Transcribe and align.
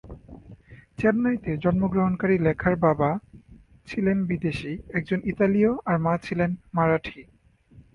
চেন্নাইতে 0.99 1.51
জন্মগ্রহণকারী 1.57 2.35
লেখার 2.37 2.75
বাবা 2.85 3.09
ছিলেন 3.87 4.17
বিদেশী, 4.29 4.73
একজন 4.97 5.19
ইতালীয় 5.31 5.71
আর 5.85 5.95
মা 5.97 6.13
ছিলেন 6.25 6.51
মারাঠি। 6.73 7.21